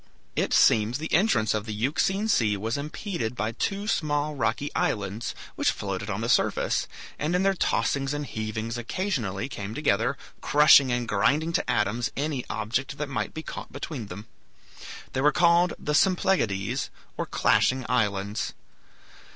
It 0.35 0.51
seems 0.51 0.97
the 0.97 1.13
entrance 1.13 1.53
of 1.53 1.67
the 1.67 1.75
Euxine 1.75 2.27
Sea 2.27 2.57
was 2.57 2.75
impeded 2.75 3.35
by 3.35 3.51
two 3.51 3.85
small 3.87 4.33
rocky 4.33 4.73
islands, 4.73 5.35
which 5.55 5.69
floated 5.69 6.09
on 6.09 6.21
the 6.21 6.27
surface, 6.27 6.87
and 7.19 7.35
in 7.35 7.43
their 7.43 7.53
tossings 7.53 8.11
and 8.11 8.25
heavings 8.25 8.79
occasionally 8.79 9.47
came 9.47 9.75
together, 9.75 10.17
crushing 10.41 10.91
and 10.91 11.07
grinding 11.07 11.53
to 11.53 11.69
atoms 11.69 12.09
any 12.17 12.43
object 12.49 12.97
that 12.97 13.09
might 13.09 13.35
be 13.35 13.43
caught 13.43 13.71
between 13.71 14.07
them. 14.07 14.25
They 15.13 15.21
were 15.21 15.31
called 15.31 15.75
the 15.77 15.93
Symplegades, 15.93 16.89
or 17.15 17.27
Clashing 17.27 17.85
Islands. 17.87 18.53